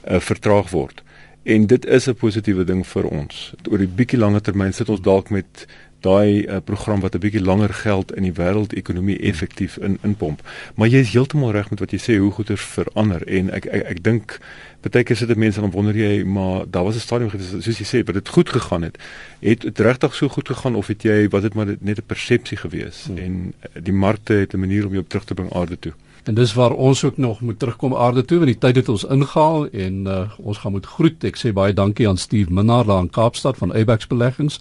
uh 0.07 0.19
vertraag 0.19 0.69
word. 0.69 1.03
En 1.43 1.67
dit 1.67 1.85
is 1.85 2.07
'n 2.07 2.13
positiewe 2.13 2.63
ding 2.63 2.87
vir 2.87 3.05
ons. 3.07 3.53
Oor 3.69 3.77
die 3.77 3.87
bietjie 3.87 4.19
langer 4.19 4.41
termyn 4.41 4.73
sit 4.73 4.89
ons 4.89 5.01
dalk 5.01 5.29
met 5.29 5.65
daai 5.99 6.45
uh, 6.45 6.57
program 6.63 6.99
wat 6.99 7.15
'n 7.15 7.19
bietjie 7.19 7.41
langer 7.41 7.73
geld 7.73 8.15
in 8.15 8.23
die 8.23 8.33
wêreldekonomie 8.33 9.19
effektief 9.19 9.77
in 9.77 9.97
inpomp. 10.01 10.41
Maar 10.75 10.87
jy 10.87 10.99
is 10.99 11.13
heeltemal 11.13 11.51
reg 11.51 11.69
met 11.69 11.79
wat 11.79 11.91
jy 11.91 11.99
sê 11.99 12.17
hoe 12.17 12.31
goeder 12.31 12.57
verander 12.57 13.27
en 13.27 13.49
ek 13.49 13.65
ek, 13.65 13.83
ek 13.83 14.03
dink 14.03 14.39
baie 14.81 15.03
keer 15.03 15.17
sit 15.17 15.27
dit 15.27 15.37
mense 15.37 15.59
dan 15.59 15.71
wonder 15.71 15.95
jy 15.95 16.23
maar 16.23 16.65
daar 16.69 16.83
was 16.83 16.95
'n 16.95 16.99
stadium 16.99 17.29
soos 17.61 17.79
jy 17.79 17.85
sê 17.85 18.05
wat 18.05 18.15
dit 18.15 18.29
goed 18.29 18.49
gegaan 18.49 18.81
het. 18.81 18.97
Het 19.39 19.61
dit 19.61 19.79
regtig 19.79 20.15
so 20.15 20.27
goed 20.27 20.47
gegaan 20.47 20.75
of 20.75 20.87
het 20.87 21.03
jy 21.03 21.27
was 21.29 21.41
dit 21.41 21.53
maar 21.53 21.65
net 21.65 21.97
'n 21.97 22.05
persepsie 22.05 22.57
gewees 22.57 23.05
hmm. 23.05 23.17
en 23.17 23.53
eh, 23.59 23.81
die 23.83 23.93
markte 23.93 24.33
het 24.33 24.53
'n 24.53 24.59
manier 24.59 24.85
om 24.85 24.93
jou 24.93 25.03
terug 25.07 25.25
te 25.25 25.33
bring 25.33 25.53
aarde 25.53 25.79
toe. 25.79 25.93
En 26.23 26.33
dis 26.33 26.53
waar 26.53 26.71
ons 26.71 27.03
ook 27.03 27.17
nog 27.17 27.41
moet 27.41 27.59
terugkom 27.59 27.95
aarde 27.95 28.25
toe 28.25 28.37
want 28.37 28.49
die 28.49 28.59
tyd 28.59 28.75
het 28.75 28.89
ons 28.89 29.03
ingehaal 29.03 29.67
en 29.69 30.05
uh, 30.07 30.29
ons 30.37 30.57
gaan 30.57 30.71
moet 30.71 30.85
groet. 30.85 31.23
Ek 31.23 31.37
sê 31.37 31.53
baie 31.53 31.73
dankie 31.73 32.07
aan 32.07 32.17
Steve 32.17 32.53
Minnar 32.53 32.85
daar 32.85 33.01
in 33.01 33.09
Kaapstad 33.09 33.57
van 33.57 33.73
Abex 33.73 34.07
Beleggings 34.07 34.59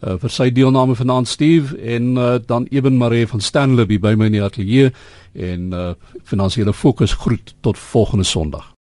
uh, 0.00 0.16
vir 0.20 0.32
sy 0.32 0.50
deelname 0.54 0.96
vanaand 0.98 1.28
Steve 1.28 1.76
en 1.78 2.14
uh, 2.16 2.36
dan 2.46 2.66
Eben 2.70 2.96
Maree 3.00 3.26
van 3.26 3.40
Stanley 3.40 3.86
by 3.86 4.14
my 4.16 4.30
in 4.30 4.38
die 4.38 4.44
ateljee 4.44 4.92
en 5.32 5.72
uh, 5.72 5.90
finansiële 6.24 6.74
fokus 6.74 7.16
groet 7.22 7.54
tot 7.60 7.78
volgende 7.78 8.24
Sondag. 8.24 8.72